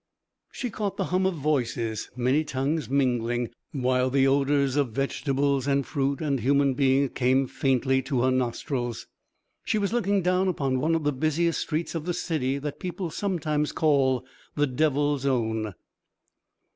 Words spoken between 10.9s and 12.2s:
of the busiest streets of the